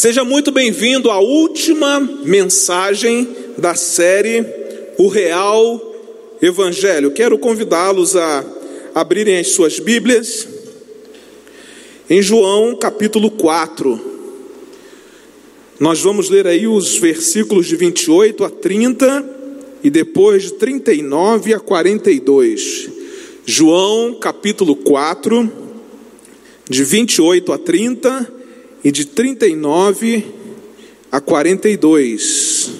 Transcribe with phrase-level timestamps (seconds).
[0.00, 4.42] Seja muito bem-vindo à última mensagem da série
[4.96, 5.78] O Real
[6.40, 7.10] Evangelho.
[7.10, 8.42] Quero convidá-los a
[8.94, 10.48] abrirem as suas Bíblias
[12.08, 14.00] em João capítulo 4.
[15.78, 19.30] Nós vamos ler aí os versículos de 28 a 30
[19.84, 22.88] e depois de 39 a 42.
[23.44, 25.52] João capítulo 4,
[26.70, 28.39] de 28 a 30
[28.82, 30.24] e de 39
[31.10, 32.70] a 42.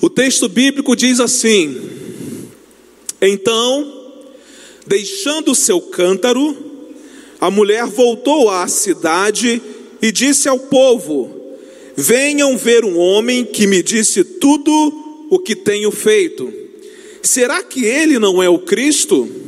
[0.00, 1.80] O texto bíblico diz assim:
[3.20, 4.18] Então,
[4.86, 6.56] deixando o seu cântaro,
[7.40, 9.62] a mulher voltou à cidade
[10.00, 11.56] e disse ao povo:
[11.96, 16.52] Venham ver um homem que me disse tudo o que tenho feito.
[17.22, 19.41] Será que ele não é o Cristo?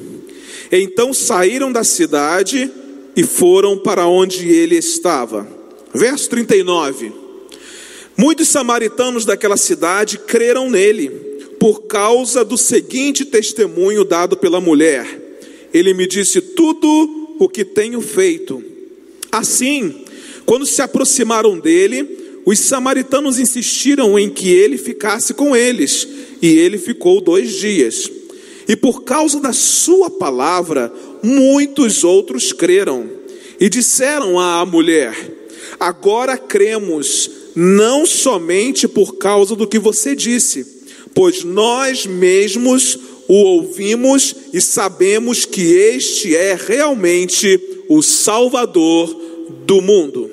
[0.71, 2.71] Então saíram da cidade
[3.17, 5.47] e foram para onde ele estava.
[5.93, 7.13] Verso 39.
[8.17, 11.11] Muitos samaritanos daquela cidade creram nele,
[11.59, 15.07] por causa do seguinte testemunho dado pela mulher:
[15.73, 18.63] Ele me disse tudo o que tenho feito.
[19.33, 20.05] Assim,
[20.47, 26.07] quando se aproximaram dele, os samaritanos insistiram em que ele ficasse com eles,
[26.41, 28.11] e ele ficou dois dias.
[28.67, 33.09] E por causa da sua palavra, muitos outros creram
[33.61, 35.15] e disseram à mulher:
[35.79, 40.85] Agora cremos, não somente por causa do que você disse,
[41.15, 49.15] pois nós mesmos o ouvimos e sabemos que este é realmente o Salvador
[49.67, 50.31] do mundo.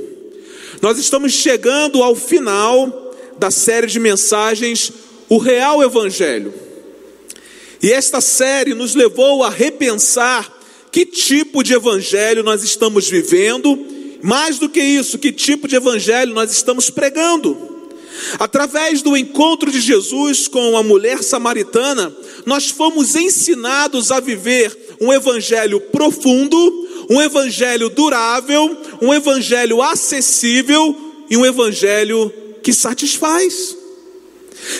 [0.81, 4.91] Nós estamos chegando ao final da série de mensagens
[5.29, 6.53] O Real Evangelho.
[7.81, 10.51] E esta série nos levou a repensar
[10.91, 13.77] que tipo de evangelho nós estamos vivendo,
[14.21, 17.71] mais do que isso, que tipo de evangelho nós estamos pregando.
[18.37, 25.11] Através do encontro de Jesus com a mulher samaritana, nós fomos ensinados a viver um
[25.11, 26.57] evangelho profundo,
[27.09, 30.95] um evangelho durável, um evangelho acessível
[31.29, 33.80] e um evangelho que satisfaz.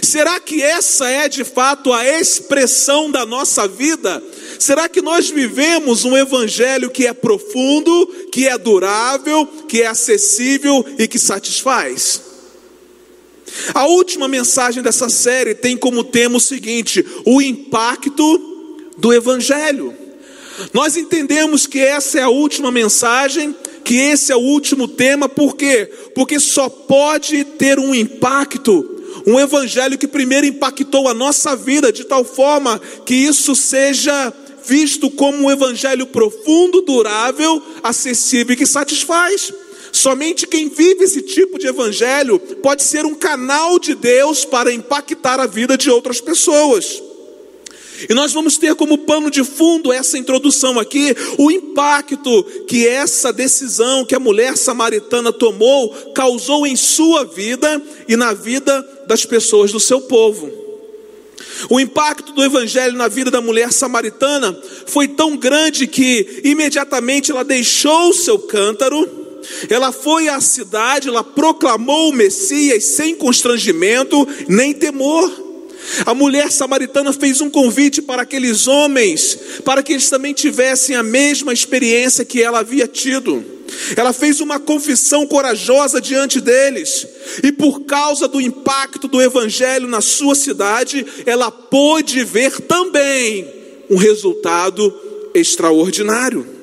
[0.01, 4.23] Será que essa é de fato a expressão da nossa vida?
[4.59, 10.85] Será que nós vivemos um evangelho que é profundo, que é durável, que é acessível
[10.99, 12.21] e que satisfaz?
[13.73, 19.95] A última mensagem dessa série tem como tema o seguinte: o impacto do evangelho.
[20.73, 25.55] Nós entendemos que essa é a última mensagem, que esse é o último tema, por
[25.55, 25.89] quê?
[26.13, 28.90] Porque só pode ter um impacto
[29.25, 34.33] um evangelho que primeiro impactou a nossa vida de tal forma que isso seja
[34.65, 39.53] visto como um evangelho profundo, durável, acessível e que satisfaz.
[39.91, 45.39] Somente quem vive esse tipo de evangelho pode ser um canal de Deus para impactar
[45.39, 47.01] a vida de outras pessoas.
[48.09, 53.31] E nós vamos ter como pano de fundo essa introdução aqui, o impacto que essa
[53.31, 59.73] decisão que a mulher samaritana tomou causou em sua vida e na vida das pessoas
[59.73, 60.49] do seu povo.
[61.69, 64.57] O impacto do evangelho na vida da mulher samaritana
[64.87, 69.05] foi tão grande que imediatamente ela deixou o seu cântaro,
[69.69, 75.29] ela foi à cidade, ela proclamou o Messias sem constrangimento nem temor.
[76.05, 81.03] A mulher samaritana fez um convite para aqueles homens, para que eles também tivessem a
[81.03, 83.60] mesma experiência que ela havia tido.
[83.95, 87.07] Ela fez uma confissão corajosa diante deles,
[87.43, 93.47] e por causa do impacto do evangelho na sua cidade, ela pôde ver também
[93.89, 94.93] um resultado
[95.33, 96.61] extraordinário.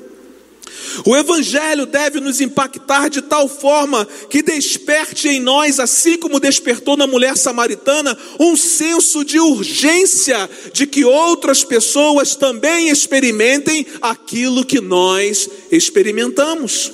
[1.05, 6.97] O Evangelho deve nos impactar de tal forma que desperte em nós, assim como despertou
[6.97, 14.81] na mulher samaritana, um senso de urgência de que outras pessoas também experimentem aquilo que
[14.81, 16.93] nós experimentamos.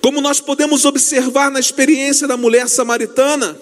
[0.00, 3.58] Como nós podemos observar na experiência da mulher samaritana,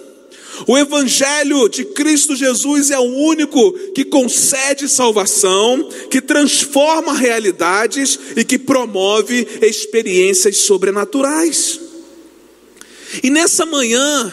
[0.67, 8.45] o Evangelho de Cristo Jesus é o único que concede salvação, que transforma realidades e
[8.45, 11.81] que promove experiências sobrenaturais.
[13.23, 14.33] E nessa manhã,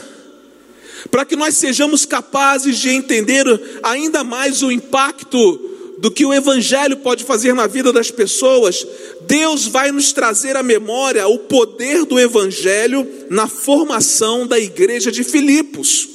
[1.09, 3.45] para que nós sejamos capazes de entender
[3.81, 8.85] ainda mais o impacto do que o Evangelho pode fazer na vida das pessoas,
[9.27, 15.23] Deus vai nos trazer à memória o poder do Evangelho na formação da igreja de
[15.23, 16.09] Filipos.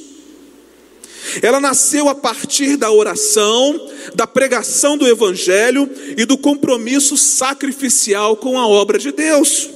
[1.42, 8.58] Ela nasceu a partir da oração, da pregação do Evangelho e do compromisso sacrificial com
[8.58, 9.68] a obra de Deus.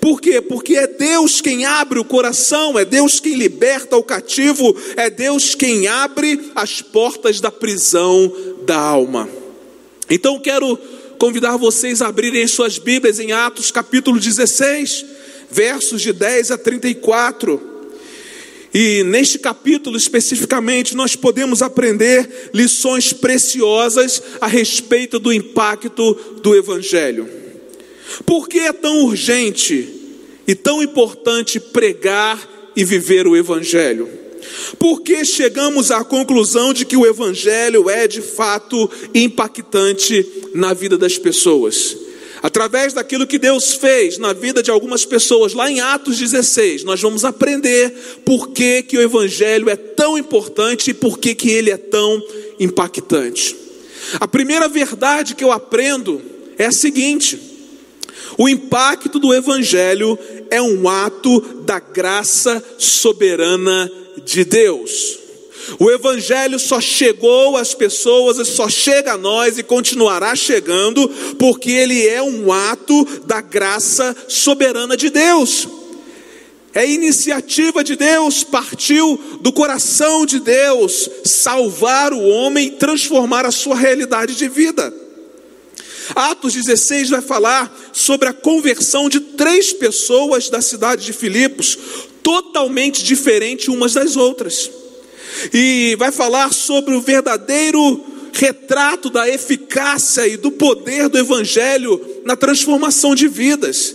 [0.00, 0.40] Por quê?
[0.40, 5.54] Porque é Deus quem abre o coração, é Deus quem liberta o cativo, é Deus
[5.54, 8.32] quem abre as portas da prisão
[8.64, 9.28] da alma.
[10.10, 10.78] Então quero
[11.18, 15.04] convidar vocês a abrirem suas Bíblias em Atos capítulo 16,
[15.50, 17.76] versos de 10 a 34.
[18.72, 27.28] E neste capítulo especificamente, nós podemos aprender lições preciosas a respeito do impacto do Evangelho.
[28.24, 29.88] Por que é tão urgente
[30.46, 32.38] e tão importante pregar
[32.76, 34.27] e viver o Evangelho?
[34.78, 40.96] Por que chegamos à conclusão de que o Evangelho é de fato impactante na vida
[40.96, 41.96] das pessoas?
[42.42, 47.00] Através daquilo que Deus fez na vida de algumas pessoas, lá em Atos 16, nós
[47.00, 47.90] vamos aprender
[48.24, 52.22] por que, que o Evangelho é tão importante e por que, que ele é tão
[52.60, 53.56] impactante.
[54.20, 56.22] A primeira verdade que eu aprendo
[56.56, 57.38] é a seguinte:
[58.36, 60.16] o impacto do Evangelho
[60.50, 63.90] é um ato da graça soberana
[64.24, 65.18] de Deus.
[65.78, 72.06] O Evangelho só chegou às pessoas, só chega a nós e continuará chegando, porque ele
[72.06, 75.68] é um ato da graça soberana de Deus.
[76.74, 83.76] É iniciativa de Deus, partiu do coração de Deus salvar o homem transformar a sua
[83.76, 84.94] realidade de vida.
[86.14, 91.78] Atos 16 vai falar sobre a conversão de três pessoas da cidade de Filipos,
[92.22, 94.70] totalmente diferentes umas das outras.
[95.52, 102.36] E vai falar sobre o verdadeiro retrato da eficácia e do poder do Evangelho na
[102.36, 103.94] transformação de vidas.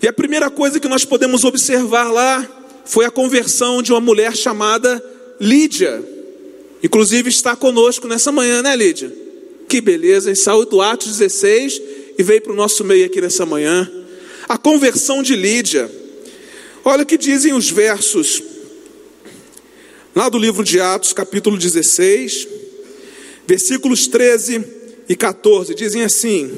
[0.00, 2.48] E a primeira coisa que nós podemos observar lá
[2.84, 5.02] foi a conversão de uma mulher chamada
[5.40, 6.02] Lídia.
[6.82, 9.12] Inclusive está conosco nessa manhã, né, Lídia?
[9.68, 11.80] Que beleza, em saúde do Atos 16
[12.18, 13.90] e veio para o nosso meio aqui nessa manhã.
[14.48, 15.90] A conversão de Lídia.
[16.84, 18.42] Olha o que dizem os versos
[20.14, 22.48] lá do livro de Atos, capítulo 16,
[23.46, 24.64] versículos 13
[25.08, 25.74] e 14.
[25.74, 26.50] Dizem assim: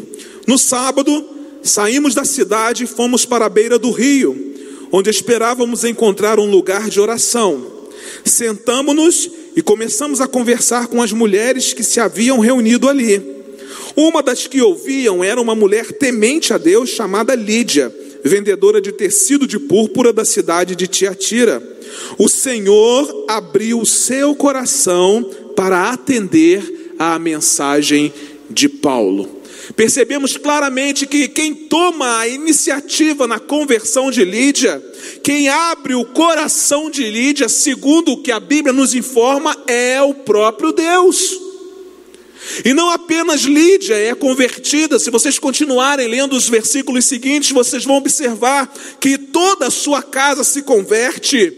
[0.46, 1.28] No sábado,
[1.62, 4.54] saímos da cidade e fomos para a beira do rio,
[4.90, 7.72] onde esperávamos encontrar um lugar de oração.
[8.25, 13.33] Sentamos-nos e começamos a conversar com as mulheres que se haviam reunido ali.
[13.96, 17.94] Uma das que ouviam era uma mulher temente a Deus chamada Lídia,
[18.25, 21.62] vendedora de tecido de púrpura da cidade de Tiatira.
[22.19, 28.12] O Senhor abriu o seu coração para atender à mensagem
[28.50, 29.43] de Paulo.
[29.76, 34.82] Percebemos claramente que quem toma a iniciativa na conversão de Lídia,
[35.23, 40.12] quem abre o coração de Lídia, segundo o que a Bíblia nos informa, é o
[40.14, 41.44] próprio Deus.
[42.64, 47.96] E não apenas Lídia é convertida, se vocês continuarem lendo os versículos seguintes, vocês vão
[47.96, 51.52] observar que toda a sua casa se converte.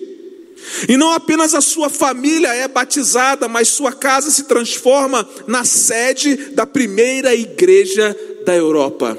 [0.88, 6.36] E não apenas a sua família é batizada, mas sua casa se transforma na sede
[6.52, 9.16] da primeira igreja da Europa.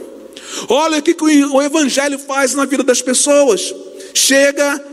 [0.70, 3.74] Olha o que o Evangelho faz na vida das pessoas.
[4.14, 4.84] Chega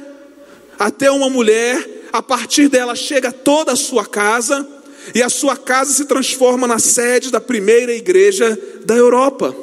[0.78, 4.66] até uma mulher, a partir dela chega toda a sua casa,
[5.12, 9.54] e a sua casa se transforma na sede da primeira igreja da Europa.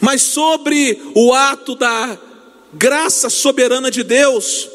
[0.00, 2.18] Mas sobre o ato da
[2.72, 4.68] graça soberana de Deus,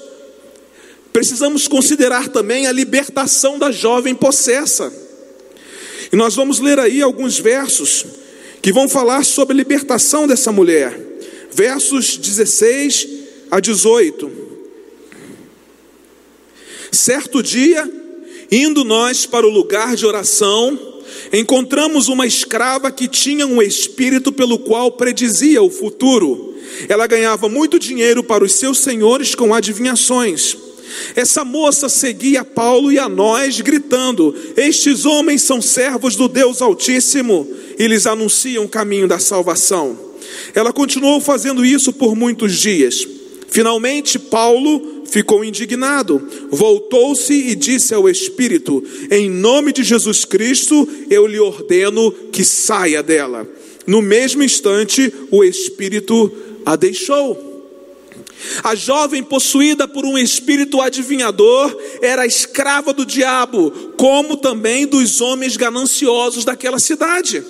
[1.13, 4.91] precisamos considerar também a libertação da jovem possessa.
[6.11, 8.05] E nós vamos ler aí alguns versos
[8.61, 10.99] que vão falar sobre a libertação dessa mulher.
[11.51, 13.07] Versos 16
[13.49, 14.45] a 18.
[16.91, 17.89] Certo dia,
[18.51, 20.77] indo nós para o lugar de oração,
[21.31, 26.55] encontramos uma escrava que tinha um espírito pelo qual predizia o futuro.
[26.89, 30.57] Ela ganhava muito dinheiro para os seus senhores com adivinhações.
[31.15, 37.47] Essa moça seguia Paulo e a nós, gritando: Estes homens são servos do Deus Altíssimo
[37.77, 39.97] e lhes anunciam o caminho da salvação.
[40.53, 43.07] Ela continuou fazendo isso por muitos dias.
[43.47, 51.25] Finalmente, Paulo ficou indignado, voltou-se e disse ao Espírito: Em nome de Jesus Cristo, eu
[51.27, 53.47] lhe ordeno que saia dela.
[53.85, 56.31] No mesmo instante, o Espírito
[56.65, 57.53] a deixou.
[58.63, 65.57] A jovem possuída por um espírito adivinhador era escrava do diabo, como também dos homens
[65.57, 67.43] gananciosos daquela cidade.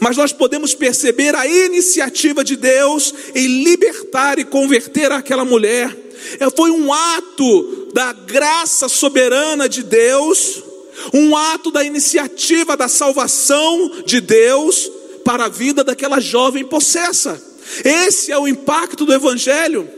[0.00, 5.96] Mas nós podemos perceber a iniciativa de Deus em libertar e converter aquela mulher,
[6.56, 10.62] foi um ato da graça soberana de Deus,
[11.12, 14.90] um ato da iniciativa da salvação de Deus
[15.24, 17.40] para a vida daquela jovem possessa.
[17.84, 19.88] Esse é o impacto do Evangelho.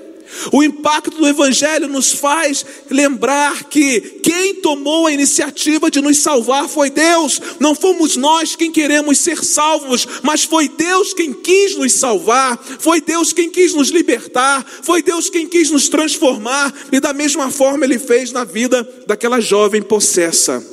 [0.52, 6.69] O impacto do Evangelho nos faz lembrar que quem tomou a iniciativa de nos salvar
[6.69, 11.93] foi Deus, não fomos nós quem queremos ser salvos, mas foi Deus quem quis nos
[11.93, 17.12] salvar, foi Deus quem quis nos libertar, foi Deus quem quis nos transformar, e da
[17.12, 20.64] mesma forma Ele fez na vida daquela jovem possessa.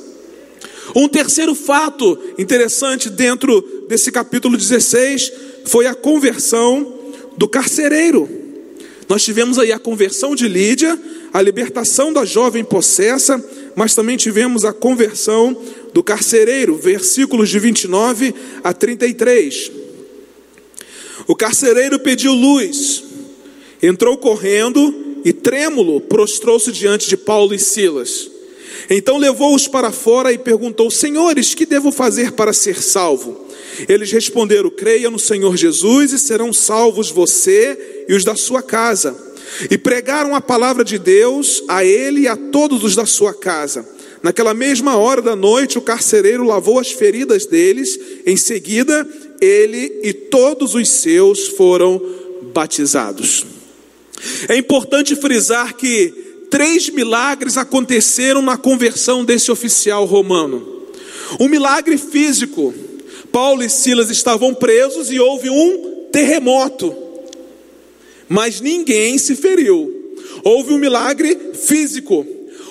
[0.94, 5.32] Um terceiro fato interessante dentro desse capítulo 16
[5.64, 6.92] foi a conversão
[7.36, 8.41] do carcereiro.
[9.08, 10.98] Nós tivemos aí a conversão de Lídia,
[11.32, 13.42] a libertação da jovem possessa,
[13.74, 15.56] mas também tivemos a conversão
[15.92, 19.70] do carcereiro, versículos de 29 a 33.
[21.26, 23.04] O carcereiro pediu luz,
[23.82, 28.30] entrou correndo e, trêmulo, prostrou-se diante de Paulo e Silas.
[28.90, 33.46] Então levou-os para fora e perguntou: Senhores, que devo fazer para ser salvo?
[33.88, 39.16] Eles responderam: Creia no Senhor Jesus e serão salvos você e os da sua casa.
[39.70, 43.86] E pregaram a palavra de Deus a ele e a todos os da sua casa.
[44.22, 47.98] Naquela mesma hora da noite, o carcereiro lavou as feridas deles.
[48.24, 49.06] Em seguida,
[49.40, 52.00] ele e todos os seus foram
[52.54, 53.44] batizados.
[54.48, 56.14] É importante frisar que
[56.48, 60.82] três milagres aconteceram na conversão desse oficial romano.
[61.40, 62.72] Um milagre físico,
[63.32, 66.94] Paulo e Silas estavam presos e houve um terremoto,
[68.28, 70.00] mas ninguém se feriu.
[70.44, 72.26] Houve um milagre físico,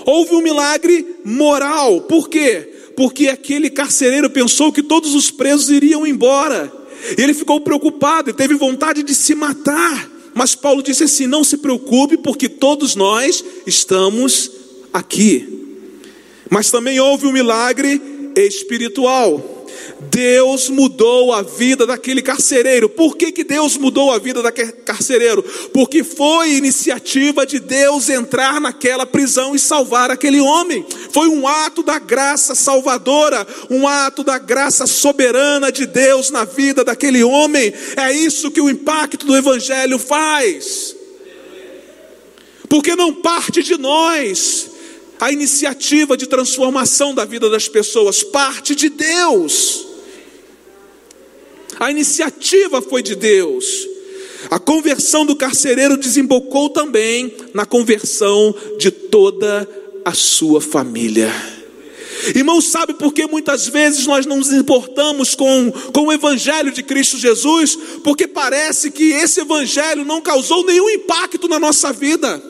[0.05, 2.01] houve um milagre moral.
[2.01, 2.69] Por quê?
[2.95, 6.71] Porque aquele carcereiro pensou que todos os presos iriam embora.
[7.17, 10.09] Ele ficou preocupado e teve vontade de se matar.
[10.33, 14.51] Mas Paulo disse assim: não se preocupe, porque todos nós estamos
[14.93, 15.47] aqui.
[16.49, 18.01] Mas também houve um milagre
[18.35, 19.60] espiritual.
[20.09, 22.89] Deus mudou a vida daquele carcereiro.
[22.89, 25.43] Por que, que Deus mudou a vida daquele carcereiro?
[25.73, 30.85] Porque foi iniciativa de Deus entrar naquela prisão e salvar aquele homem.
[31.11, 36.83] Foi um ato da graça salvadora, um ato da graça soberana de Deus na vida
[36.83, 37.73] daquele homem.
[37.95, 40.95] É isso que o impacto do Evangelho faz.
[42.67, 44.70] Porque não parte de nós
[45.21, 49.85] a iniciativa de transformação da vida das pessoas, parte de Deus.
[51.79, 53.87] A iniciativa foi de Deus.
[54.49, 59.69] A conversão do carcereiro desembocou também na conversão de toda
[60.03, 61.31] a sua família.
[62.35, 66.81] Irmão, sabe por que muitas vezes nós não nos importamos com, com o Evangelho de
[66.81, 67.77] Cristo Jesus?
[68.03, 72.41] Porque parece que esse Evangelho não causou nenhum impacto na nossa vida.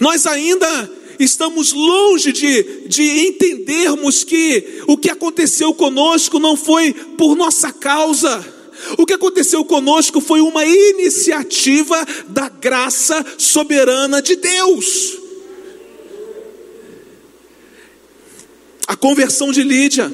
[0.00, 7.36] Nós ainda estamos longe de, de entendermos que o que aconteceu conosco não foi por
[7.36, 8.44] nossa causa.
[8.96, 15.18] O que aconteceu conosco foi uma iniciativa da graça soberana de Deus.
[18.86, 20.10] A conversão de Lídia,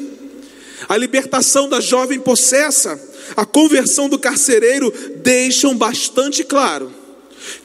[0.88, 3.00] a libertação da jovem possessa,
[3.37, 4.92] a conversão do carcereiro
[5.23, 7.03] deixam bastante claro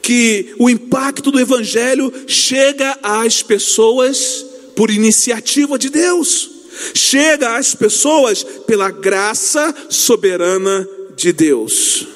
[0.02, 4.44] que o impacto do Evangelho chega às pessoas
[4.74, 6.50] por iniciativa de Deus,
[6.94, 12.06] chega às pessoas pela graça soberana de Deus.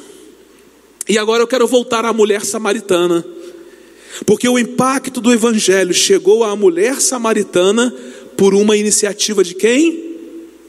[1.09, 3.25] E agora eu quero voltar à mulher samaritana,
[4.25, 7.95] porque o impacto do Evangelho chegou à mulher samaritana
[8.37, 10.17] por uma iniciativa de quem?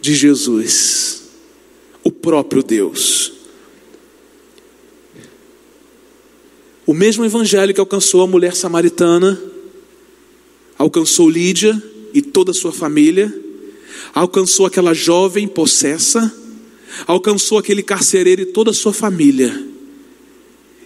[0.02, 1.24] De Jesus,
[2.04, 3.35] o próprio Deus.
[6.86, 9.40] O mesmo evangelho que alcançou a mulher samaritana,
[10.78, 11.82] alcançou Lídia
[12.14, 13.34] e toda a sua família,
[14.14, 16.34] alcançou aquela jovem possessa,
[17.08, 19.68] alcançou aquele carcereiro e toda a sua família.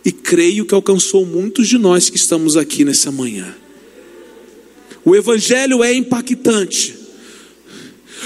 [0.05, 3.53] E creio que alcançou muitos de nós que estamos aqui nessa manhã.
[5.03, 6.98] O evangelho é impactante.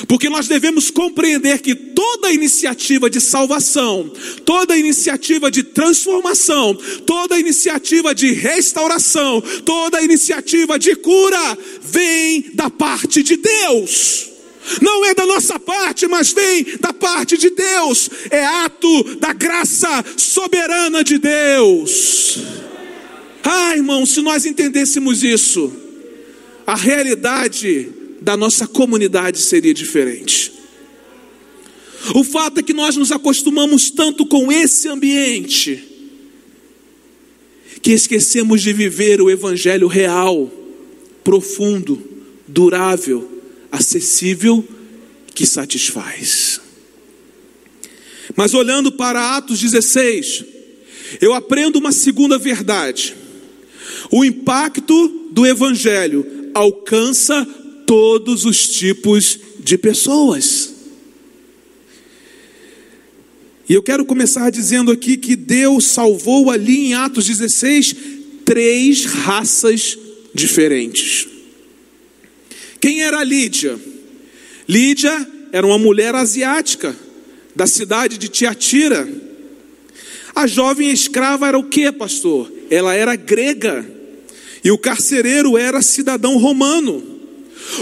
[0.08, 4.12] Porque nós devemos compreender que toda iniciativa de salvação,
[4.46, 13.22] toda iniciativa de transformação, toda iniciativa de restauração, toda iniciativa de cura vem da parte
[13.22, 14.30] de Deus.
[14.82, 18.10] Não é da nossa parte, mas vem da parte de Deus.
[18.30, 22.40] É ato da graça soberana de Deus.
[23.44, 25.72] Ah, irmão, se nós entendêssemos isso,
[26.66, 27.92] a realidade
[28.24, 30.53] da nossa comunidade seria diferente.
[32.15, 35.84] O fato é que nós nos acostumamos tanto com esse ambiente,
[37.82, 40.50] que esquecemos de viver o evangelho real,
[41.22, 42.01] profundo,
[42.48, 44.65] durável, acessível,
[45.36, 46.62] que satisfaz.
[48.38, 50.46] Mas olhando para Atos 16,
[51.20, 53.15] eu aprendo uma segunda verdade.
[54.10, 57.46] O impacto do evangelho alcança
[57.86, 60.74] todos os tipos de pessoas.
[63.68, 67.96] E eu quero começar dizendo aqui que Deus salvou ali em Atos 16
[68.44, 69.98] três raças
[70.34, 71.28] diferentes.
[72.80, 73.80] Quem era Lídia?
[74.68, 76.96] Lídia era uma mulher asiática
[77.56, 79.08] da cidade de Tiatira.
[80.36, 82.52] A jovem escrava era o que, pastor?
[82.70, 83.90] Ela era grega.
[84.63, 87.12] E o carcereiro era cidadão romano.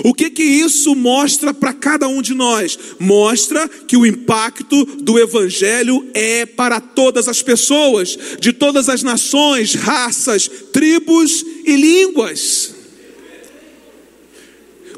[0.04, 2.78] O que que isso mostra para cada um de nós?
[3.00, 9.74] Mostra que o impacto do evangelho é para todas as pessoas, de todas as nações,
[9.74, 12.76] raças, tribos e línguas.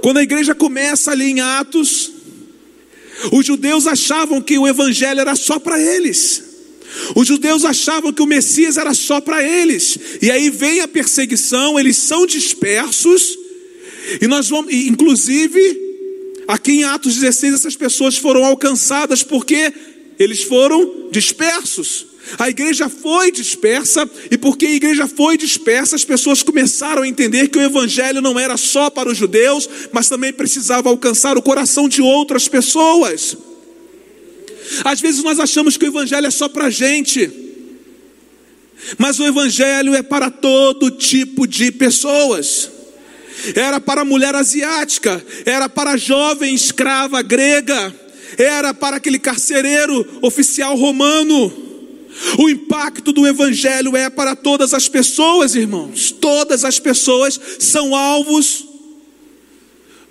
[0.02, 2.12] Quando a igreja começa ali em Atos,
[3.32, 6.44] os judeus achavam que o evangelho era só para eles.
[7.16, 9.98] Os judeus achavam que o Messias era só para eles.
[10.22, 13.43] E aí vem a perseguição, eles são dispersos.
[14.22, 15.60] E nós vamos, inclusive,
[16.48, 19.74] aqui em Atos 16, essas pessoas foram alcançadas porque
[20.20, 22.08] eles foram dispersos.
[22.40, 27.50] A igreja foi dispersa, e porque a igreja foi dispersa, as pessoas começaram a entender
[27.50, 31.90] que o evangelho não era só para os judeus, mas também precisava alcançar o coração
[31.90, 33.36] de outras pessoas.
[34.84, 37.30] Às vezes nós achamos que o Evangelho é só para a gente,
[38.98, 42.70] mas o Evangelho é para todo tipo de pessoas.
[43.56, 47.94] Era para a mulher asiática, era para a jovem escrava grega,
[48.38, 51.52] era para aquele carcereiro oficial romano.
[52.38, 56.12] O impacto do Evangelho é para todas as pessoas, irmãos.
[56.12, 58.66] Todas as pessoas são alvos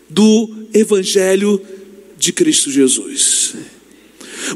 [0.08, 1.60] do Evangelho
[2.18, 3.54] de Cristo Jesus.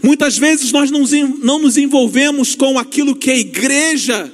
[0.03, 4.33] Muitas vezes nós não nos envolvemos com aquilo que a igreja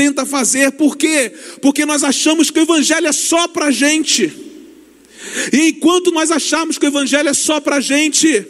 [0.00, 1.30] tenta fazer, por quê?
[1.60, 4.32] Porque nós achamos que o Evangelho é só para a gente,
[5.52, 8.46] e enquanto nós achamos que o Evangelho é só para a gente,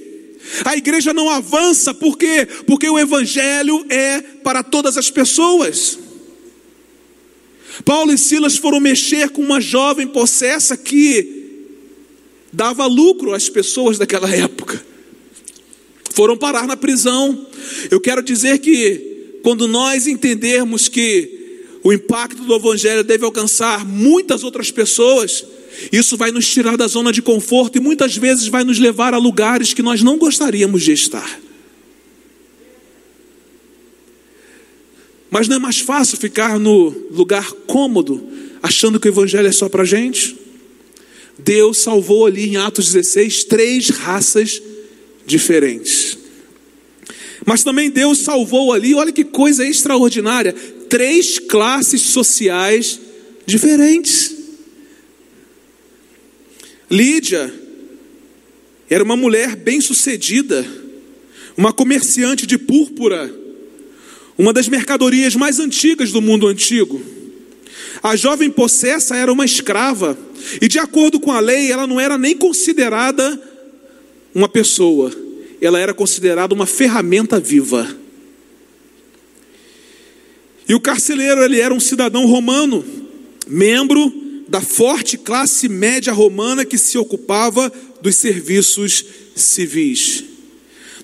[0.65, 2.47] a igreja não avança, por quê?
[2.69, 5.99] Porque o Evangelho é para todas as pessoas.
[7.85, 11.67] Paulo e Silas foram mexer com uma jovem possessa que
[12.53, 14.91] dava lucro às pessoas daquela época
[16.13, 17.47] foram parar na prisão.
[17.91, 21.40] Eu quero dizer que quando nós entendermos que
[21.83, 25.45] o impacto do Evangelho deve alcançar muitas outras pessoas,
[25.91, 29.19] isso vai nos tirar da zona de conforto e muitas vezes vai nos levar a
[29.19, 31.41] lugares que nós não gostaríamos de estar.
[35.31, 38.29] Mas não é mais fácil ficar no lugar cômodo,
[38.63, 40.37] achando que o Evangelho é só para gente?
[41.39, 44.61] Deus salvou ali em Atos 16 três raças
[45.25, 46.19] diferentes.
[47.51, 50.53] Mas também Deus salvou ali, olha que coisa extraordinária,
[50.89, 53.01] três classes sociais
[53.45, 54.37] diferentes.
[56.89, 57.53] Lídia
[58.89, 60.65] era uma mulher bem-sucedida,
[61.57, 63.35] uma comerciante de púrpura,
[64.39, 67.03] uma das mercadorias mais antigas do mundo antigo.
[68.01, 70.17] A jovem possessa era uma escrava,
[70.63, 73.43] e de acordo com a lei, ela não era nem considerada
[74.33, 75.11] uma pessoa,
[75.61, 77.89] ela era considerada uma ferramenta viva.
[80.69, 82.85] E o carcereiro, ele era um cidadão romano,
[83.47, 84.13] membro
[84.49, 90.25] da forte classe média romana que se ocupava dos serviços civis.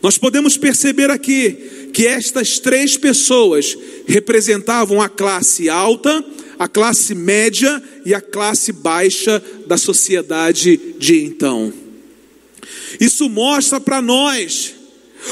[0.02, 6.24] Nós podemos perceber aqui que estas três pessoas representavam a classe alta,
[6.58, 11.86] a classe média e a classe baixa da sociedade de então.
[13.00, 14.74] Isso mostra para nós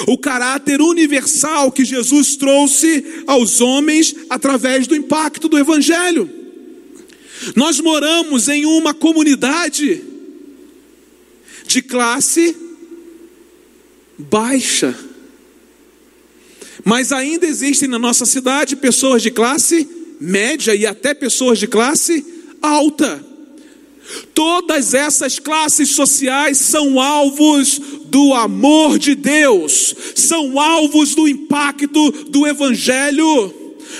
[0.07, 6.31] o caráter universal que Jesus trouxe aos homens através do impacto do Evangelho.
[7.55, 10.03] Nós moramos em uma comunidade
[11.67, 12.57] de classe
[14.19, 14.97] baixa,
[16.85, 19.89] mas ainda existem na nossa cidade pessoas de classe
[20.21, 22.25] média e até pessoas de classe
[22.61, 23.34] alta.
[24.35, 32.47] Todas essas classes sociais são alvos do amor de Deus, são alvos do impacto do
[32.47, 33.55] Evangelho.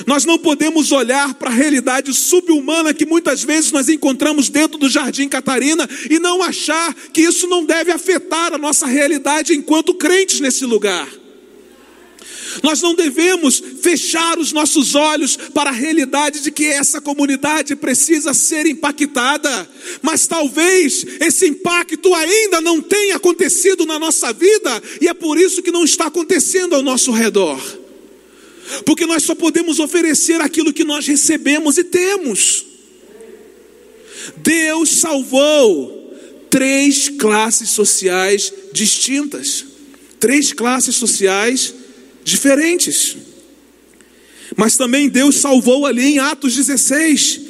[0.07, 4.89] Nós não podemos olhar para a realidade subhumana que muitas vezes nós encontramos dentro do
[4.89, 10.41] Jardim Catarina e não achar que isso não deve afetar a nossa realidade enquanto crentes
[10.41, 11.09] nesse lugar.
[12.63, 18.35] Nós não devemos fechar os nossos olhos para a realidade de que essa comunidade precisa
[18.35, 19.69] ser impactada,
[20.03, 25.63] mas talvez esse impacto ainda não tenha acontecido na nossa vida e é por isso
[25.63, 27.61] que não está acontecendo ao nosso redor.
[28.87, 32.65] Porque nós só podemos oferecer aquilo que nós recebemos e temos.
[34.39, 36.03] Deus salvou
[36.49, 39.67] três classes sociais distintas,
[40.19, 41.75] três classes sociais
[42.25, 43.17] diferentes.
[44.57, 47.41] Mas também Deus salvou ali em Atos 16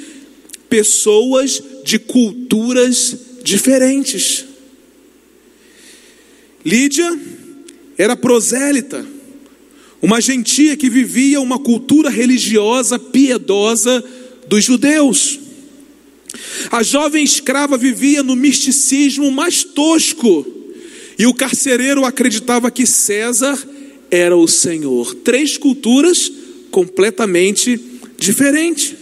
[0.69, 4.45] pessoas de culturas diferentes.
[6.65, 7.19] Lídia
[7.97, 9.07] era prosélita,
[10.01, 14.03] uma gentia que vivia uma cultura religiosa piedosa
[14.49, 15.39] dos judeus.
[16.71, 20.47] A jovem escrava vivia no misticismo mais tosco,
[21.19, 23.57] e o carcereiro acreditava que César
[24.15, 25.15] era o Senhor.
[25.17, 26.31] Três culturas
[26.71, 27.81] completamente
[28.19, 28.95] diferentes.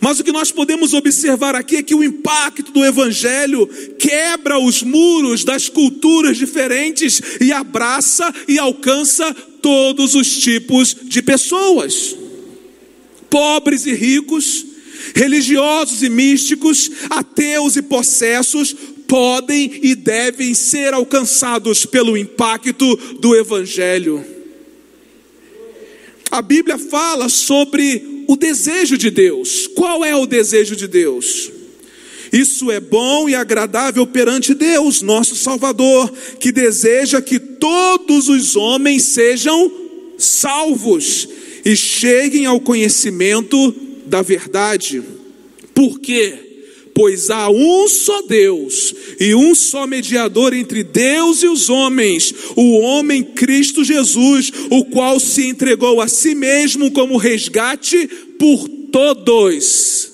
[0.00, 3.66] Mas o que nós podemos observar aqui é que o impacto do Evangelho
[3.98, 12.16] quebra os muros das culturas diferentes e abraça e alcança todos os tipos de pessoas,
[13.28, 14.64] pobres e ricos,
[15.14, 18.76] religiosos e místicos, ateus e possessos,
[19.10, 24.24] podem e devem ser alcançados pelo impacto do Evangelho.
[26.30, 29.66] A Bíblia fala sobre o desejo de Deus.
[29.66, 31.50] Qual é o desejo de Deus?
[32.32, 39.02] Isso é bom e agradável perante Deus, nosso Salvador, que deseja que todos os homens
[39.02, 39.72] sejam
[40.16, 41.28] salvos
[41.64, 43.74] e cheguem ao conhecimento
[44.06, 45.02] da verdade.
[45.74, 46.49] Por quê?
[47.00, 52.78] Pois há um só Deus e um só mediador entre Deus e os homens, o
[52.80, 58.06] homem Cristo Jesus, o qual se entregou a si mesmo como resgate
[58.38, 60.12] por todos.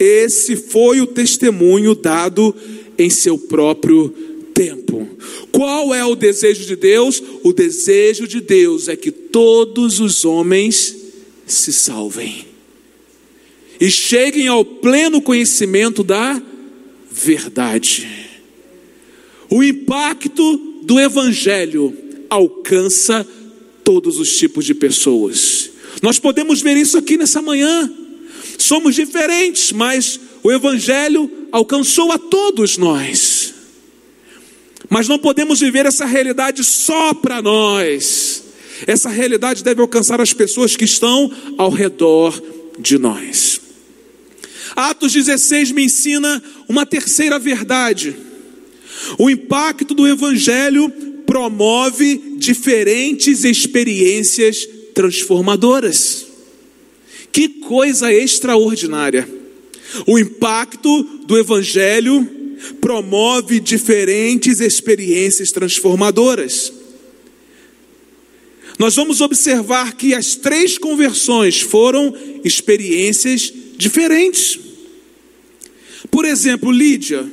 [0.00, 2.52] Esse foi o testemunho dado
[2.98, 4.08] em seu próprio
[4.52, 5.08] tempo.
[5.52, 7.22] Qual é o desejo de Deus?
[7.44, 10.92] O desejo de Deus é que todos os homens
[11.46, 12.49] se salvem
[13.80, 16.40] e cheguem ao pleno conhecimento da
[17.10, 18.06] verdade.
[19.48, 21.96] O impacto do Evangelho
[22.28, 23.26] alcança
[23.82, 25.70] todos os tipos de pessoas.
[26.02, 27.92] Nós podemos ver isso aqui nessa manhã.
[28.58, 33.54] Somos diferentes, mas o Evangelho alcançou a todos nós.
[34.88, 38.44] Mas não podemos viver essa realidade só para nós.
[38.86, 42.40] Essa realidade deve alcançar as pessoas que estão ao redor
[42.78, 43.59] de nós.
[44.76, 48.16] Atos 16 me ensina uma terceira verdade.
[49.18, 50.90] O impacto do Evangelho
[51.26, 56.26] promove diferentes experiências transformadoras.
[57.32, 59.28] Que coisa extraordinária!
[60.06, 62.28] O impacto do Evangelho
[62.80, 66.72] promove diferentes experiências transformadoras.
[68.78, 74.60] Nós vamos observar que as três conversões foram experiências diferentes.
[76.10, 77.26] Por exemplo, Lídia,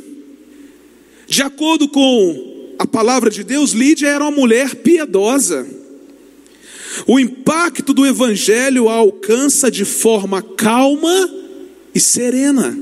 [1.28, 5.68] de acordo com a palavra de Deus, Lídia era uma mulher piedosa.
[7.06, 11.30] O impacto do evangelho a alcança de forma calma
[11.94, 12.78] e serena.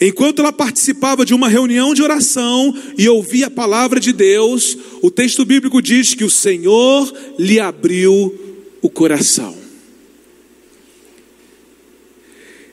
[0.00, 5.10] Enquanto ela participava de uma reunião de oração e ouvia a palavra de Deus, o
[5.10, 8.34] texto bíblico diz que o Senhor lhe abriu
[8.82, 9.67] o coração.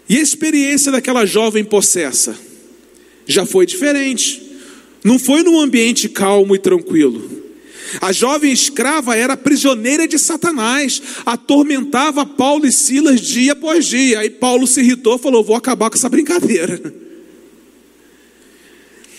[0.07, 2.37] E a experiência daquela jovem possessa
[3.27, 4.41] já foi diferente.
[5.03, 7.43] Não foi num ambiente calmo e tranquilo.
[8.01, 14.19] A jovem escrava era prisioneira de Satanás, atormentava Paulo e Silas dia após dia.
[14.19, 16.81] Aí Paulo se irritou falou: Vou acabar com essa brincadeira.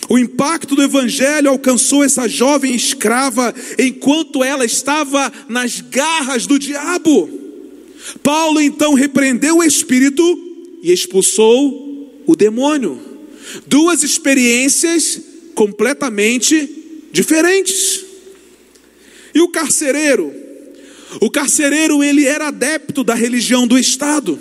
[0.09, 7.29] O impacto do evangelho alcançou essa jovem escrava enquanto ela estava nas garras do diabo.
[8.23, 10.46] Paulo então repreendeu o espírito
[10.81, 12.99] e expulsou o demônio.
[13.65, 15.21] Duas experiências
[15.55, 16.69] completamente
[17.11, 18.05] diferentes.
[19.33, 20.33] E o carcereiro?
[21.21, 24.39] O carcereiro ele era adepto da religião do Estado.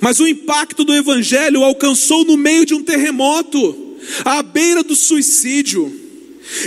[0.00, 6.00] Mas o impacto do evangelho alcançou no meio de um terremoto, à beira do suicídio.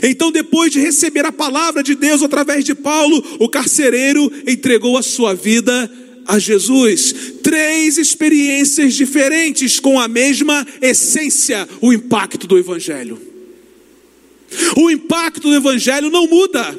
[0.02, 5.04] Então, depois de receber a palavra de Deus através de Paulo, o carcereiro entregou a
[5.04, 5.92] sua vida
[6.28, 7.14] a Jesus.
[7.42, 13.20] Três experiências diferentes com a mesma essência, o impacto do Evangelho.
[14.78, 16.78] O impacto do Evangelho não muda.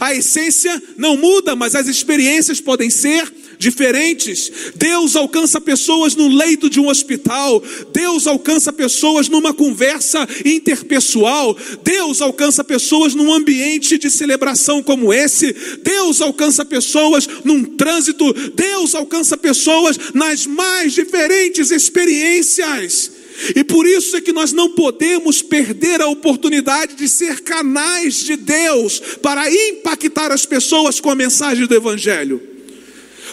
[0.00, 4.50] A essência não muda, mas as experiências podem ser diferentes.
[4.74, 12.20] Deus alcança pessoas no leito de um hospital, Deus alcança pessoas numa conversa interpessoal, Deus
[12.20, 19.36] alcança pessoas num ambiente de celebração como esse, Deus alcança pessoas num trânsito, Deus alcança
[19.36, 23.12] pessoas nas mais diferentes experiências.
[23.54, 28.36] E por isso é que nós não podemos perder a oportunidade de ser canais de
[28.36, 32.55] Deus para impactar as pessoas com a mensagem do Evangelho.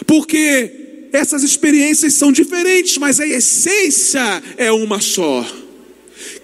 [0.06, 5.46] Porque essas experiências são diferentes, mas a essência é uma só: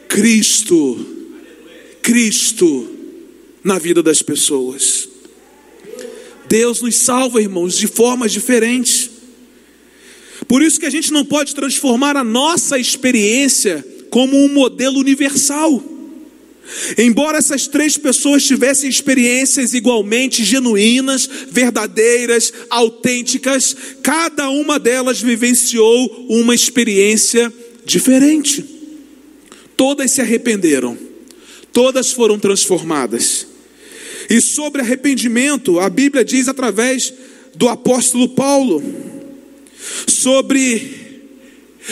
[0.09, 1.19] Cristo.
[2.03, 2.89] Cristo
[3.63, 5.09] na vida das pessoas.
[6.49, 9.11] Deus nos salva, irmãos, de formas diferentes.
[10.49, 15.81] Por isso que a gente não pode transformar a nossa experiência como um modelo universal.
[16.97, 26.55] Embora essas três pessoas tivessem experiências igualmente genuínas, verdadeiras, autênticas, cada uma delas vivenciou uma
[26.55, 27.53] experiência
[27.85, 28.65] diferente.
[29.77, 30.97] Todas se arrependeram,
[31.73, 33.47] todas foram transformadas.
[34.29, 37.13] E sobre arrependimento, a Bíblia diz através
[37.57, 38.83] do apóstolo Paulo,
[40.07, 41.11] sobre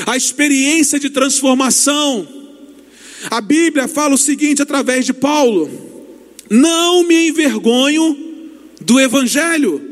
[0.07, 2.38] a experiência de transformação
[3.31, 5.71] a Bíblia fala o seguinte através de Paulo:
[6.49, 8.17] Não me envergonho
[8.81, 9.83] do Evangelho,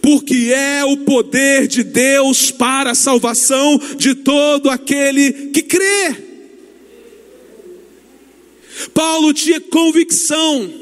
[0.00, 6.16] porque é o poder de Deus para a salvação de todo aquele que crê.
[8.92, 10.72] Paulo tinha convicção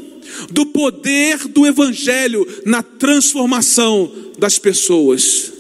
[0.51, 5.53] do poder do Evangelho na transformação das pessoas.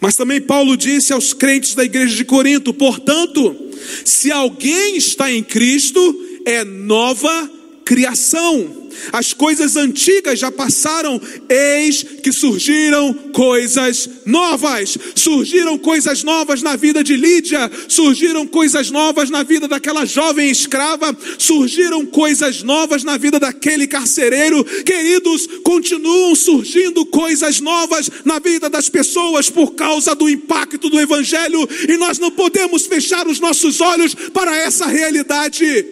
[0.00, 3.70] Mas também Paulo disse aos crentes da igreja de Corinto: portanto,
[4.04, 6.00] se alguém está em Cristo,
[6.44, 7.50] é nova
[7.84, 8.81] criação.
[9.12, 14.96] As coisas antigas já passaram, eis que surgiram coisas novas.
[15.14, 21.16] Surgiram coisas novas na vida de Lídia, surgiram coisas novas na vida daquela jovem escrava,
[21.38, 24.64] surgiram coisas novas na vida daquele carcereiro.
[24.64, 31.68] Queridos, continuam surgindo coisas novas na vida das pessoas por causa do impacto do Evangelho,
[31.88, 35.86] e nós não podemos fechar os nossos olhos para essa realidade.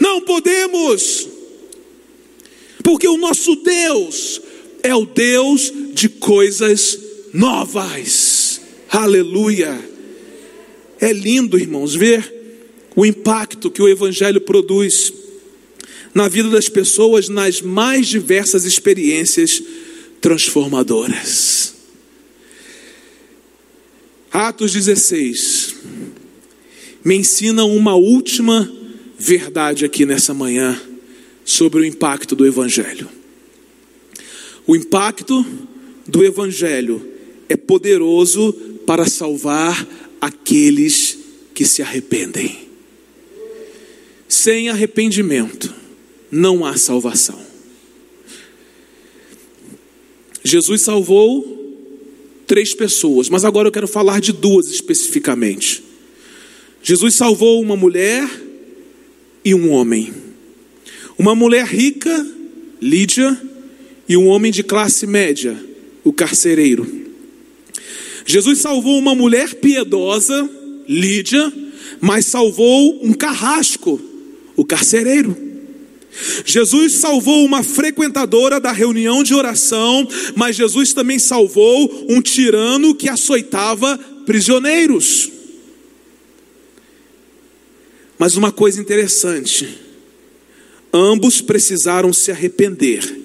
[0.00, 1.31] Não podemos.
[2.82, 4.40] Porque o nosso Deus
[4.82, 6.98] é o Deus de coisas
[7.32, 8.60] novas.
[8.90, 9.78] Aleluia.
[11.00, 12.32] É lindo, irmãos, ver
[12.94, 15.12] o impacto que o Evangelho produz
[16.14, 19.62] na vida das pessoas nas mais diversas experiências
[20.20, 21.74] transformadoras.
[24.30, 25.74] Atos 16
[27.04, 28.70] me ensina uma última
[29.18, 30.80] verdade aqui nessa manhã
[31.52, 33.08] sobre o impacto do Evangelho.
[34.66, 35.44] O impacto
[36.08, 37.06] do Evangelho
[37.46, 38.54] é poderoso
[38.86, 39.86] para salvar
[40.18, 41.18] aqueles
[41.54, 42.68] que se arrependem.
[44.26, 45.74] Sem arrependimento,
[46.30, 47.38] não há salvação.
[50.42, 51.76] Jesus salvou
[52.46, 55.84] três pessoas, mas agora eu quero falar de duas especificamente.
[56.82, 58.26] Jesus salvou uma mulher
[59.44, 60.21] e um homem.
[61.22, 62.26] Uma mulher rica,
[62.80, 63.40] Lídia,
[64.08, 65.56] e um homem de classe média,
[66.02, 66.84] o carcereiro.
[68.26, 70.50] Jesus salvou uma mulher piedosa,
[70.88, 71.52] Lídia,
[72.00, 74.00] mas salvou um carrasco,
[74.56, 75.36] o carcereiro.
[76.44, 83.08] Jesus salvou uma frequentadora da reunião de oração, mas Jesus também salvou um tirano que
[83.08, 85.30] açoitava prisioneiros.
[88.18, 89.91] Mas uma coisa interessante,
[90.92, 93.20] Ambos precisaram se arrepender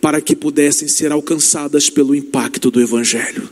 [0.00, 3.48] para que pudessem ser alcançadas pelo impacto do Evangelho.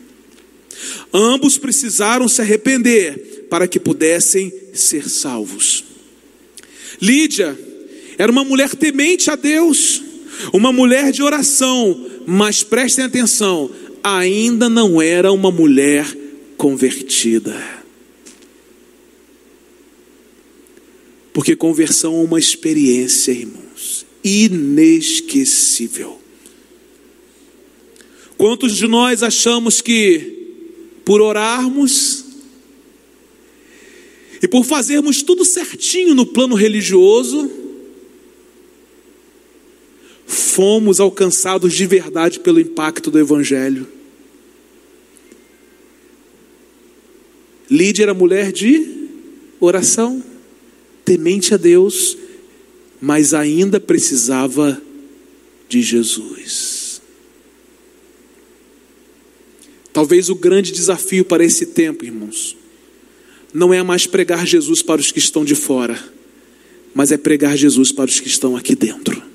[1.13, 5.85] Ambos precisaram se arrepender para que pudessem ser salvos.
[7.01, 7.59] Lídia
[8.19, 10.03] era uma mulher temente a Deus,
[10.53, 13.71] uma mulher de oração, mas prestem atenção,
[14.03, 16.07] ainda não era uma mulher
[16.57, 17.82] convertida.
[21.33, 26.21] Porque conversão é uma experiência, irmãos, inesquecível.
[28.37, 30.49] Quantos de nós achamos que,
[31.05, 32.25] por orarmos
[34.43, 37.51] e por fazermos tudo certinho no plano religioso,
[40.27, 43.87] fomos alcançados de verdade pelo impacto do Evangelho?
[47.71, 49.09] Lídia era mulher de
[49.59, 50.32] oração
[51.05, 52.17] temente a Deus,
[53.01, 54.81] mas ainda precisava
[55.69, 57.01] de Jesus.
[59.93, 62.57] Talvez o grande desafio para esse tempo, irmãos,
[63.53, 65.99] não é mais pregar Jesus para os que estão de fora,
[66.95, 69.32] mas é pregar Jesus para os que estão aqui dentro.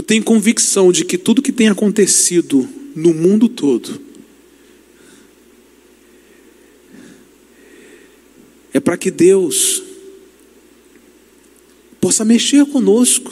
[0.00, 4.00] Eu tenho convicção de que tudo que tem acontecido no mundo todo
[8.72, 9.82] é para que Deus
[12.00, 13.30] possa mexer conosco.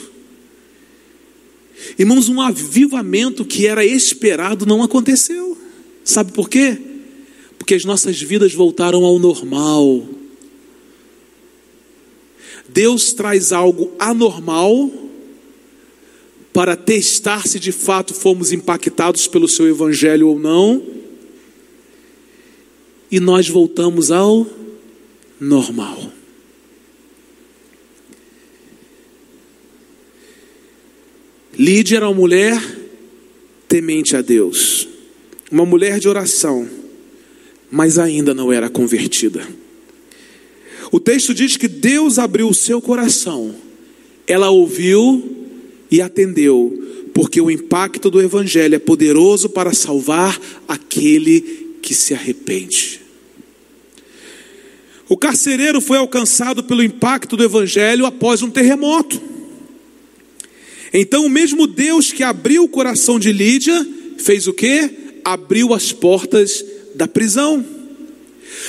[1.97, 5.57] Irmãos, um avivamento que era esperado não aconteceu.
[6.03, 6.79] Sabe por quê?
[7.57, 10.07] Porque as nossas vidas voltaram ao normal.
[12.67, 14.98] Deus traz algo anormal
[16.59, 20.83] para testar se de fato fomos impactados pelo seu evangelho ou não.
[23.09, 24.45] E nós voltamos ao
[25.39, 26.11] normal.
[31.57, 32.61] Lídia era uma mulher
[33.65, 34.85] temente a Deus,
[35.49, 36.69] uma mulher de oração,
[37.71, 39.47] mas ainda não era convertida.
[40.91, 43.55] O texto diz que Deus abriu o seu coração,
[44.27, 45.38] ela ouviu
[45.91, 53.01] e atendeu, porque o impacto do Evangelho é poderoso para salvar aquele que se arrepende.
[55.07, 59.19] O carcereiro foi alcançado pelo impacto do Evangelho após um terremoto.
[60.93, 63.87] Então, o mesmo Deus que abriu o coração de Lídia,
[64.19, 64.89] fez o que?
[65.23, 67.78] Abriu as portas da prisão.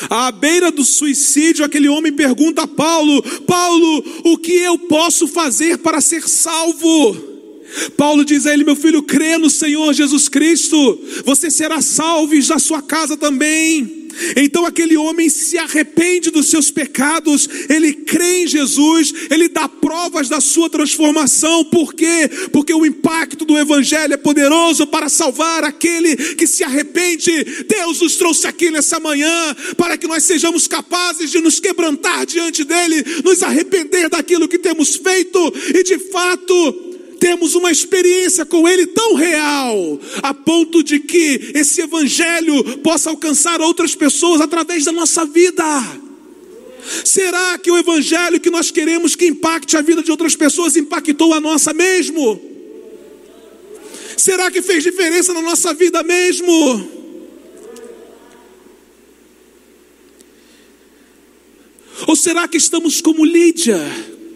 [0.08, 5.78] À beira do suicídio, aquele homem pergunta a Paulo: Paulo, o que eu posso fazer
[5.78, 7.30] para ser salvo?
[7.96, 12.42] Paulo diz a ele: Meu filho, crê no Senhor Jesus Cristo, você será salvo e
[12.42, 13.99] da sua casa também.
[14.36, 20.28] Então aquele homem se arrepende dos seus pecados, ele crê em Jesus, ele dá provas
[20.28, 22.30] da sua transformação, por quê?
[22.52, 27.64] Porque o impacto do Evangelho é poderoso para salvar aquele que se arrepende.
[27.68, 32.64] Deus nos trouxe aqui nessa manhã para que nós sejamos capazes de nos quebrantar diante
[32.64, 36.89] dEle, nos arrepender daquilo que temos feito e de fato
[37.20, 43.60] temos uma experiência com Ele tão real, a ponto de que esse Evangelho possa alcançar
[43.60, 45.64] outras pessoas através da nossa vida.
[47.04, 51.34] Será que o Evangelho que nós queremos que impacte a vida de outras pessoas impactou
[51.34, 52.40] a nossa mesmo?
[54.16, 57.00] Será que fez diferença na nossa vida mesmo?
[62.06, 63.78] Ou será que estamos como Lídia?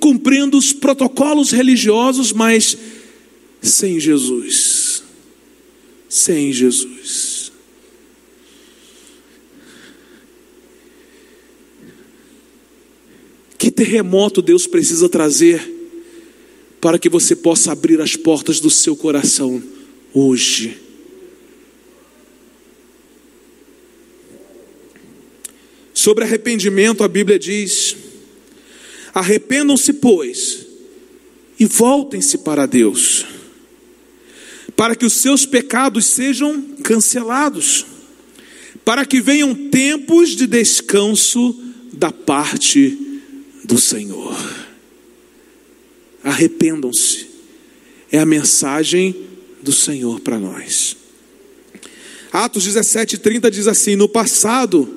[0.04, 2.76] Cumprindo os protocolos religiosos, mas
[3.62, 5.02] sem Jesus.
[6.10, 7.50] Sem Jesus.
[13.56, 15.72] Que terremoto Deus precisa trazer
[16.82, 19.62] para que você possa abrir as portas do seu coração
[20.12, 20.76] hoje?
[25.94, 28.03] Sobre arrependimento, a Bíblia diz:
[29.14, 30.66] Arrependam-se, pois,
[31.59, 33.24] e voltem-se para Deus,
[34.74, 37.87] para que os seus pecados sejam cancelados,
[38.85, 41.57] para que venham tempos de descanso
[41.92, 42.98] da parte
[43.62, 44.37] do Senhor.
[46.24, 47.29] Arrependam-se,
[48.11, 49.14] é a mensagem
[49.62, 50.96] do Senhor para nós.
[52.33, 54.92] Atos 17, 30 diz assim: No passado,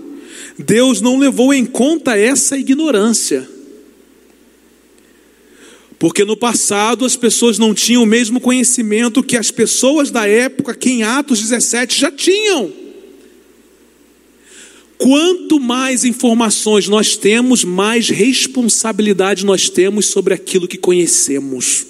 [0.57, 3.56] Deus não levou em conta essa ignorância
[5.99, 10.75] porque no passado as pessoas não tinham o mesmo conhecimento que as pessoas da época
[10.75, 12.71] que em Atos 17 já tinham.
[14.97, 21.85] Quanto mais informações nós temos, mais responsabilidade nós temos sobre aquilo que conhecemos.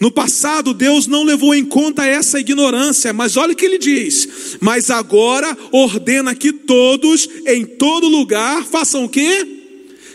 [0.00, 4.56] No passado, Deus não levou em conta essa ignorância, mas olha o que ele diz:
[4.60, 9.57] Mas agora ordena que todos, em todo lugar, façam o quê?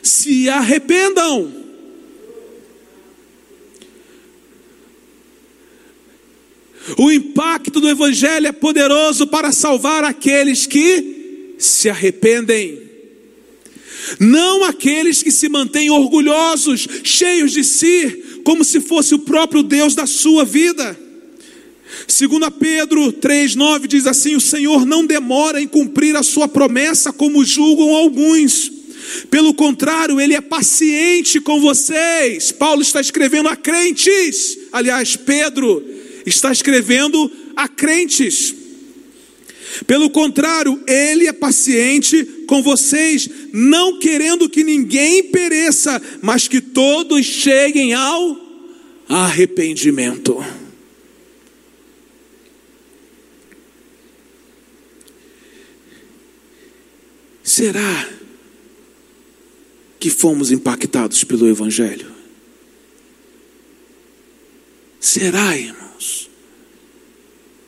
[0.04, 1.64] Se arrependam.
[6.98, 12.82] O impacto do Evangelho é poderoso para salvar aqueles que se arrependem.
[14.20, 19.96] Não aqueles que se mantêm orgulhosos, cheios de si, como se fosse o próprio Deus
[19.96, 21.00] da sua vida.
[22.06, 27.46] Segundo Pedro 3:9 diz assim: "O Senhor não demora em cumprir a sua promessa, como
[27.46, 28.70] julgam alguns,
[29.30, 32.52] pelo contrário, ele é paciente com vocês.
[32.52, 34.58] Paulo está escrevendo a crentes.
[34.72, 35.84] Aliás, Pedro
[36.26, 38.56] está escrevendo a crentes.
[39.88, 47.26] Pelo contrário, ele é paciente com vocês, não querendo que ninguém pereça, mas que todos
[47.26, 48.38] cheguem ao
[49.10, 50.44] arrependimento.
[57.44, 58.10] Será
[60.04, 62.12] que fomos impactados pelo Evangelho?
[65.00, 66.30] Será, irmãos?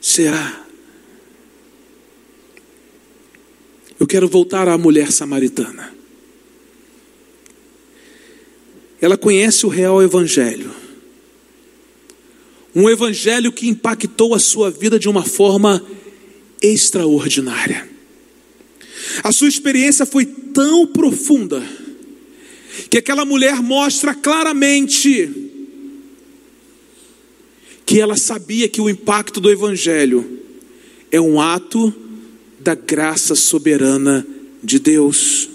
[0.01, 0.67] Será?
[3.97, 5.95] Eu quero voltar à mulher samaritana.
[8.99, 10.75] Ela conhece o real Evangelho.
[12.75, 15.81] Um Evangelho que impactou a sua vida de uma forma
[16.61, 17.89] extraordinária.
[19.23, 21.84] A sua experiência foi tão profunda
[22.89, 25.51] que aquela mulher mostra claramente
[27.85, 30.41] que ela sabia que o impacto do Evangelho
[31.11, 31.93] é um ato
[32.59, 34.25] da graça soberana
[34.63, 35.49] de Deus.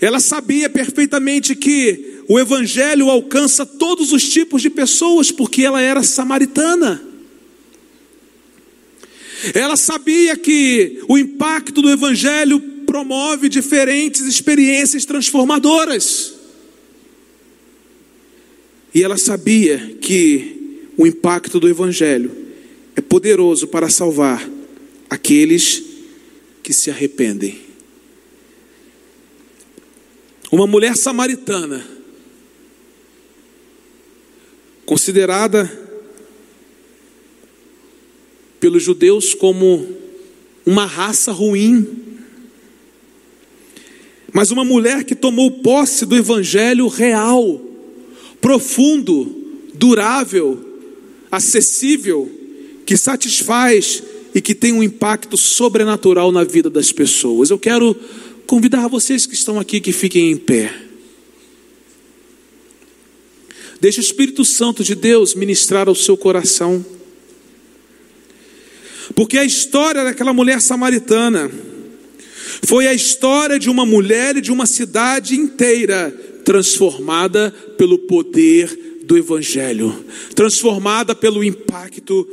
[0.00, 6.02] Ela sabia perfeitamente que o Evangelho alcança todos os tipos de pessoas, porque ela era
[6.02, 7.02] samaritana.
[9.54, 16.34] Ela sabia que o impacto do Evangelho promove diferentes experiências transformadoras.
[18.92, 22.32] E ela sabia que o impacto do Evangelho
[22.96, 24.44] é poderoso para salvar
[25.08, 25.84] aqueles
[26.64, 27.60] que se arrependem.
[30.50, 31.86] Uma mulher samaritana,
[34.84, 35.70] considerada
[38.58, 39.96] pelos judeus como
[40.66, 42.09] uma raça ruim,
[44.32, 47.60] mas uma mulher que tomou posse do evangelho real,
[48.40, 49.34] profundo,
[49.74, 50.58] durável,
[51.30, 52.30] acessível,
[52.86, 54.02] que satisfaz
[54.34, 57.50] e que tem um impacto sobrenatural na vida das pessoas.
[57.50, 57.96] Eu quero
[58.46, 60.72] convidar vocês que estão aqui que fiquem em pé.
[63.80, 66.84] Deixe o Espírito Santo de Deus ministrar ao seu coração.
[69.14, 71.50] Porque a história daquela mulher samaritana
[72.62, 76.10] foi a história de uma mulher e de uma cidade inteira
[76.44, 80.04] transformada pelo poder do Evangelho,
[80.34, 82.28] transformada pelo impacto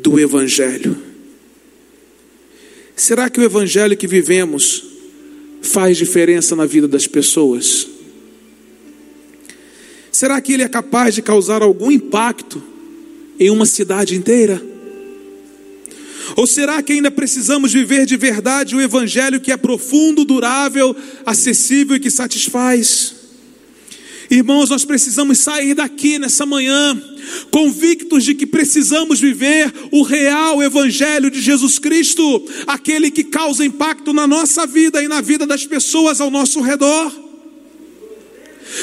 [0.00, 0.96] do Evangelho.
[2.94, 4.84] Será que o Evangelho que vivemos
[5.62, 7.86] faz diferença na vida das pessoas?
[10.10, 12.62] Será que ele é capaz de causar algum impacto
[13.38, 14.75] em uma cidade inteira?
[16.34, 21.96] Ou será que ainda precisamos viver de verdade o Evangelho que é profundo, durável, acessível
[21.96, 23.14] e que satisfaz?
[24.28, 27.00] Irmãos, nós precisamos sair daqui nessa manhã,
[27.50, 34.12] convictos de que precisamos viver o real Evangelho de Jesus Cristo, aquele que causa impacto
[34.12, 37.12] na nossa vida e na vida das pessoas ao nosso redor.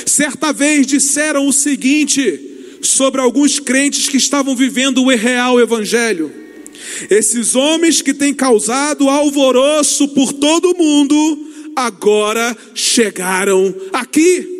[0.05, 6.42] Certa vez disseram o seguinte sobre alguns crentes que estavam vivendo o real Evangelho.
[7.09, 14.53] Esses homens que têm causado alvoroço por todo o mundo, agora chegaram aqui.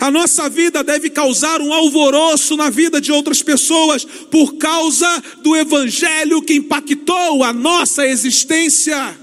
[0.00, 5.54] A nossa vida deve causar um alvoroço na vida de outras pessoas por causa do
[5.54, 9.16] evangelho que impactou a nossa existência.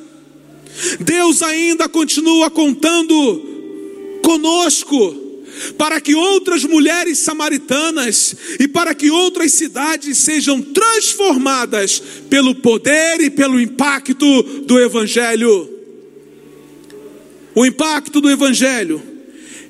[0.99, 5.20] Deus ainda continua contando conosco
[5.77, 13.29] para que outras mulheres samaritanas e para que outras cidades sejam transformadas pelo poder e
[13.29, 15.69] pelo impacto do Evangelho.
[17.53, 19.01] O impacto do Evangelho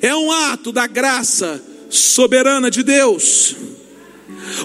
[0.02, 3.56] é um ato da graça soberana de Deus.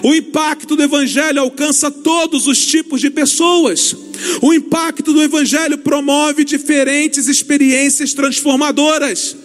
[0.03, 3.95] O impacto do Evangelho alcança todos os tipos de pessoas.
[4.41, 9.35] O impacto do Evangelho promove diferentes experiências transformadoras.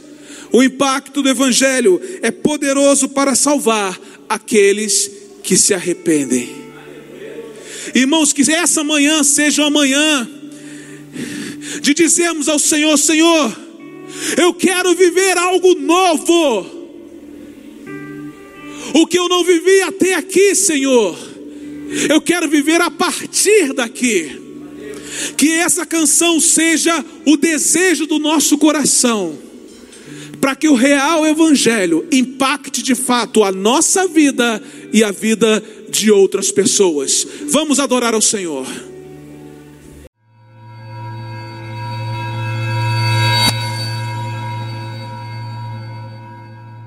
[0.52, 3.98] O impacto do Evangelho é poderoso para salvar
[4.28, 5.10] aqueles
[5.42, 6.54] que se arrependem.
[7.94, 10.28] Irmãos, que essa manhã seja uma manhã
[11.80, 13.56] de dizermos ao Senhor: Senhor,
[14.36, 16.82] eu quero viver algo novo.
[18.94, 21.18] O que eu não vivi até aqui, Senhor,
[22.10, 24.38] eu quero viver a partir daqui.
[25.36, 29.51] Que essa canção seja o desejo do nosso coração
[30.42, 34.60] para que o real evangelho impacte de fato a nossa vida
[34.92, 37.24] e a vida de outras pessoas.
[37.48, 38.66] Vamos adorar ao Senhor.